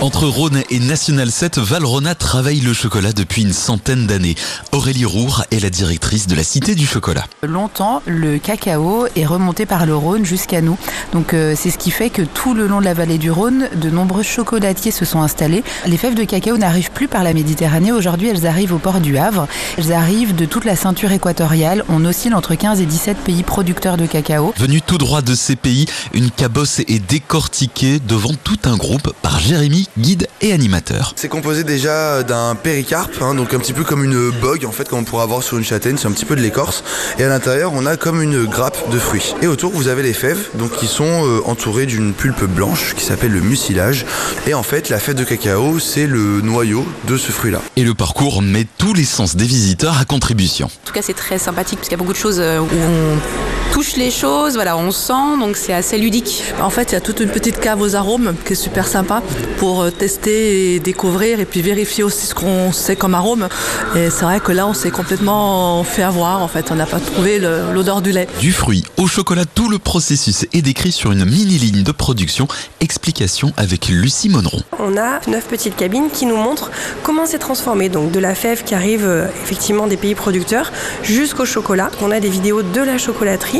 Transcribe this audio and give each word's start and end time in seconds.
Entre 0.00 0.28
Rhône 0.28 0.62
et 0.70 0.78
National 0.78 1.28
7, 1.28 1.58
Valrhona 1.58 2.14
travaille 2.14 2.60
le 2.60 2.72
chocolat 2.72 3.12
depuis 3.12 3.42
une 3.42 3.52
centaine 3.52 4.06
d'années. 4.06 4.36
Aurélie 4.70 5.04
Roure 5.04 5.42
est 5.50 5.58
la 5.58 5.70
directrice 5.70 6.28
de 6.28 6.36
la 6.36 6.44
Cité 6.44 6.76
du 6.76 6.86
Chocolat. 6.86 7.24
Longtemps, 7.42 8.00
le 8.06 8.38
cacao 8.38 9.08
est 9.16 9.26
remonté 9.26 9.66
par 9.66 9.86
le 9.86 9.96
Rhône 9.96 10.24
jusqu'à 10.24 10.60
nous. 10.60 10.78
Donc 11.12 11.34
euh, 11.34 11.54
c'est 11.56 11.70
ce 11.70 11.78
qui 11.78 11.90
fait 11.90 12.10
que 12.10 12.22
tout 12.22 12.54
le 12.54 12.68
long 12.68 12.78
de 12.78 12.84
la 12.84 12.94
vallée 12.94 13.18
du 13.18 13.32
Rhône, 13.32 13.68
de 13.74 13.90
nombreux 13.90 14.22
chocolatiers 14.22 14.92
se 14.92 15.04
sont 15.04 15.20
installés. 15.20 15.64
Les 15.84 15.96
fèves 15.96 16.14
de 16.14 16.22
cacao 16.22 16.56
n'arrivent 16.58 16.92
plus 16.92 17.08
par 17.08 17.24
la 17.24 17.34
Méditerranée. 17.34 17.90
Aujourd'hui, 17.90 18.28
elles 18.28 18.46
arrivent 18.46 18.74
au 18.74 18.78
port 18.78 19.00
du 19.00 19.18
Havre. 19.18 19.48
Elles 19.78 19.92
arrivent 19.92 20.36
de 20.36 20.44
toute 20.44 20.64
la 20.64 20.76
ceinture 20.76 21.10
équatoriale. 21.10 21.84
On 21.88 22.04
oscille 22.04 22.34
entre 22.34 22.54
15 22.54 22.80
et 22.80 22.86
17 22.86 23.16
pays 23.16 23.42
producteurs 23.42 23.96
de 23.96 24.06
cacao. 24.06 24.54
Venu 24.58 24.80
tout 24.80 24.98
droit 24.98 25.22
de 25.22 25.34
ces 25.34 25.56
pays, 25.56 25.86
une 26.14 26.30
cabosse 26.30 26.78
est 26.78 27.04
décortiquée 27.04 27.98
devant 27.98 28.34
tout 28.44 28.58
un 28.64 28.76
groupe 28.76 29.12
par 29.22 29.40
Jérémy 29.40 29.87
guide 29.98 30.26
et 30.40 30.52
animateur. 30.52 31.12
C'est 31.16 31.28
composé 31.28 31.64
déjà 31.64 32.22
d'un 32.22 32.54
péricarpe, 32.54 33.20
hein, 33.20 33.34
donc 33.34 33.54
un 33.54 33.58
petit 33.58 33.72
peu 33.72 33.84
comme 33.84 34.04
une 34.04 34.30
bogue 34.30 34.64
en 34.66 34.72
fait, 34.72 34.88
comme 34.88 35.00
on 35.00 35.04
pourrait 35.04 35.22
avoir 35.22 35.42
sur 35.42 35.58
une 35.58 35.64
châtaigne, 35.64 35.96
c'est 35.96 36.08
un 36.08 36.12
petit 36.12 36.24
peu 36.24 36.36
de 36.36 36.40
l'écorce. 36.40 36.84
Et 37.18 37.24
à 37.24 37.28
l'intérieur, 37.28 37.72
on 37.74 37.86
a 37.86 37.96
comme 37.96 38.22
une 38.22 38.44
grappe 38.44 38.90
de 38.90 38.98
fruits. 38.98 39.34
Et 39.42 39.46
autour, 39.46 39.72
vous 39.72 39.88
avez 39.88 40.02
les 40.02 40.12
fèves, 40.12 40.48
donc 40.54 40.72
qui 40.72 40.86
sont 40.86 41.26
euh, 41.26 41.40
entourées 41.44 41.86
d'une 41.86 42.12
pulpe 42.12 42.44
blanche 42.44 42.94
qui 42.94 43.04
s'appelle 43.04 43.32
le 43.32 43.40
mucilage. 43.40 44.06
Et 44.46 44.54
en 44.54 44.62
fait, 44.62 44.88
la 44.88 44.98
fève 44.98 45.14
de 45.14 45.24
cacao, 45.24 45.78
c'est 45.78 46.06
le 46.06 46.40
noyau 46.40 46.86
de 47.06 47.16
ce 47.16 47.32
fruit-là. 47.32 47.60
Et 47.76 47.82
le 47.82 47.94
parcours 47.94 48.42
met 48.42 48.66
tous 48.78 48.94
les 48.94 49.04
sens 49.04 49.36
des 49.36 49.46
visiteurs 49.46 49.98
à 49.98 50.04
contribution. 50.04 50.66
En 50.66 50.86
tout 50.86 50.92
cas, 50.92 51.02
c'est 51.02 51.14
très 51.14 51.38
sympathique 51.38 51.78
parce 51.78 51.88
qu'il 51.88 51.96
y 51.96 52.00
a 52.00 52.02
beaucoup 52.02 52.12
de 52.12 52.18
choses 52.18 52.40
euh, 52.40 52.60
où 52.60 52.68
on 52.72 53.57
touche 53.72 53.96
les 53.96 54.10
choses, 54.10 54.54
voilà, 54.54 54.76
on 54.76 54.90
sent, 54.90 55.38
donc 55.40 55.56
c'est 55.56 55.72
assez 55.72 55.98
ludique. 55.98 56.42
En 56.60 56.70
fait, 56.70 56.90
il 56.90 56.94
y 56.94 56.96
a 56.96 57.00
toute 57.00 57.20
une 57.20 57.28
petite 57.28 57.60
cave 57.60 57.80
aux 57.80 57.94
arômes 57.94 58.34
qui 58.44 58.52
est 58.52 58.56
super 58.56 58.86
sympa 58.86 59.22
pour 59.58 59.82
euh, 59.82 59.90
tester 59.90 60.74
et 60.74 60.80
découvrir 60.80 61.40
et 61.40 61.44
puis 61.44 61.62
vérifier 61.62 62.04
aussi 62.04 62.26
ce 62.26 62.34
qu'on 62.34 62.72
sait 62.72 62.96
comme 62.96 63.14
arôme. 63.14 63.48
Et 63.96 64.10
c'est 64.10 64.24
vrai 64.24 64.40
que 64.40 64.52
là, 64.52 64.66
on 64.66 64.74
s'est 64.74 64.90
complètement 64.90 65.84
fait 65.84 66.02
avoir. 66.02 66.42
En 66.42 66.48
fait, 66.48 66.70
on 66.70 66.74
n'a 66.74 66.86
pas 66.86 67.00
trouvé 67.00 67.38
l'odeur 67.38 68.02
du 68.02 68.12
lait. 68.12 68.28
Du 68.40 68.52
fruit 68.52 68.84
au 68.96 69.06
chocolat, 69.06 69.44
tout 69.44 69.68
le 69.68 69.78
processus 69.78 70.46
est 70.52 70.62
décrit 70.62 70.92
sur 70.92 71.12
une 71.12 71.24
mini 71.24 71.58
ligne 71.58 71.82
de 71.82 71.92
production. 71.92 72.48
Explication 72.80 73.52
avec 73.56 73.88
Lucie 73.88 74.28
Monneron. 74.28 74.62
On 74.78 74.96
a 74.96 75.20
neuf 75.28 75.46
petites 75.46 75.76
cabines 75.76 76.10
qui 76.12 76.26
nous 76.26 76.36
montrent 76.36 76.70
comment 77.02 77.26
c'est 77.26 77.38
transformé. 77.38 77.88
Donc 77.88 78.10
de 78.10 78.18
la 78.20 78.34
fève 78.34 78.64
qui 78.64 78.74
arrive 78.74 79.04
euh, 79.04 79.26
effectivement 79.44 79.86
des 79.86 79.96
pays 79.96 80.14
producteurs 80.14 80.72
jusqu'au 81.02 81.44
chocolat. 81.44 81.90
On 82.02 82.10
a 82.10 82.20
des 82.20 82.28
vidéos 82.30 82.62
de 82.62 82.80
la 82.80 82.98
chocolaterie 82.98 83.57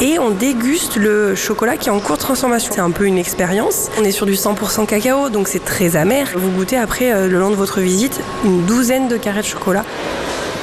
et 0.00 0.18
on 0.18 0.30
déguste 0.30 0.96
le 0.96 1.34
chocolat 1.34 1.76
qui 1.76 1.88
est 1.88 1.92
en 1.92 2.00
cours 2.00 2.16
de 2.16 2.22
transformation. 2.22 2.72
C'est 2.74 2.80
un 2.80 2.90
peu 2.90 3.06
une 3.06 3.18
expérience. 3.18 3.90
On 3.98 4.04
est 4.04 4.10
sur 4.10 4.26
du 4.26 4.34
100% 4.34 4.86
cacao, 4.86 5.28
donc 5.28 5.48
c'est 5.48 5.64
très 5.64 5.96
amer. 5.96 6.28
Vous 6.36 6.50
goûtez 6.50 6.76
après, 6.76 7.12
euh, 7.12 7.28
le 7.28 7.38
long 7.38 7.50
de 7.50 7.56
votre 7.56 7.80
visite, 7.80 8.20
une 8.44 8.64
douzaine 8.64 9.08
de 9.08 9.16
carrés 9.16 9.42
de 9.42 9.46
chocolat. 9.46 9.84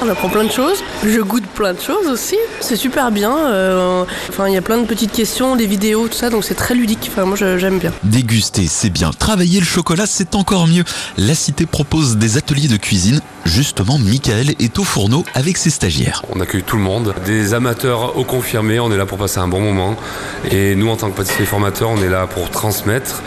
On 0.06 0.10
apprend 0.10 0.28
plein 0.28 0.44
de 0.44 0.52
choses. 0.52 0.84
Je 1.06 1.22
goûte 1.22 1.46
plein 1.46 1.74
de 1.74 1.80
choses 1.80 2.08
aussi. 2.08 2.36
C'est 2.60 2.76
super 2.76 3.10
bien. 3.10 3.38
Euh, 3.38 4.04
enfin, 4.28 4.50
il 4.50 4.54
y 4.54 4.58
a 4.58 4.62
plein 4.62 4.78
de 4.78 4.86
petites 4.86 5.14
questions, 5.14 5.56
des 5.56 5.66
vidéos, 5.66 6.10
tout 6.10 6.18
ça, 6.18 6.30
donc 6.30 6.44
c'est 6.44 6.56
très 6.56 6.76
ludique. 6.76 7.10
Enfin, 7.10 7.24
moi, 7.24 7.38
j'aime 7.38 7.80
bien. 7.80 7.94
Déguster, 8.04 8.68
c'est 8.68 8.90
bien. 8.90 9.12
Travailler 9.12 9.62
le 9.62 9.66
chocolat, 9.66 10.06
c'est 10.06 10.36
encore 10.36 10.68
mieux. 10.68 10.84
La 11.18 11.36
cité 11.36 11.66
propose 11.66 12.18
des 12.18 12.36
ateliers 12.36 12.68
de 12.68 12.76
cuisine. 12.76 13.22
Justement, 13.46 13.98
Michael 13.98 14.56
est 14.60 14.78
au 14.78 14.84
fourneau 14.84 15.24
avec 15.36 15.56
ses 15.56 15.70
stagiaires. 15.70 16.22
On 16.36 16.42
accueille 16.42 16.64
tout 16.64 16.78
le 16.78 16.84
monde, 16.84 17.14
des 17.26 17.54
amateurs 17.54 18.18
au 18.18 18.26
confirmé. 18.26 18.82
On 18.82 18.92
est 18.92 18.98
là 18.98 19.06
pour 19.06 19.18
passer 19.18 19.40
un 19.40 19.48
bon 19.48 19.62
moment. 19.62 19.96
Et 20.52 20.76
nous, 20.76 20.90
en 20.90 20.98
tant 20.98 21.12
que 21.12 21.16
pâtissier 21.16 21.46
formateur, 21.46 21.90
on 21.90 22.02
est 22.02 22.10
là 22.10 22.28
pour 22.28 22.50
transmettre. 22.50 23.22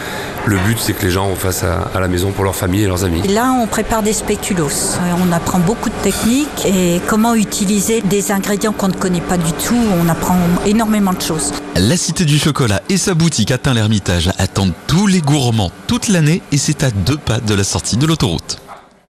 Le 0.48 0.58
but, 0.58 0.78
c'est 0.78 0.92
que 0.92 1.04
les 1.04 1.10
gens 1.10 1.34
fassent 1.34 1.64
à, 1.64 1.90
à 1.92 1.98
la 1.98 2.06
maison 2.06 2.30
pour 2.30 2.44
leur 2.44 2.54
famille 2.54 2.82
et 2.82 2.86
leurs 2.86 3.02
amis. 3.04 3.20
Et 3.24 3.32
là, 3.32 3.52
on 3.60 3.66
prépare 3.66 4.04
des 4.04 4.12
spéculoos. 4.12 4.96
On 5.20 5.32
apprend 5.32 5.58
beaucoup 5.58 5.88
de 5.88 5.94
techniques 6.04 6.64
et 6.64 7.00
comment 7.08 7.34
utiliser 7.34 8.00
des 8.00 8.30
ingrédients 8.30 8.72
qu'on 8.72 8.86
ne 8.88 8.92
connaît 8.94 9.20
pas 9.20 9.38
du 9.38 9.50
tout. 9.52 9.74
On 10.00 10.08
apprend 10.08 10.36
énormément 10.64 11.12
de 11.12 11.20
choses. 11.20 11.52
La 11.74 11.96
Cité 11.96 12.24
du 12.24 12.38
Chocolat 12.38 12.80
et 12.88 12.96
sa 12.96 13.14
boutique 13.14 13.50
atteint 13.50 13.74
l'Ermitage 13.74 14.30
attendent 14.38 14.72
tous 14.86 15.08
les 15.08 15.20
gourmands 15.20 15.72
toute 15.88 16.06
l'année 16.06 16.42
et 16.52 16.58
c'est 16.58 16.84
à 16.84 16.92
deux 16.92 17.18
pas 17.18 17.40
de 17.40 17.52
la 17.54 17.64
sortie 17.64 17.96
de 17.96 18.06
l'autoroute. 18.06 18.58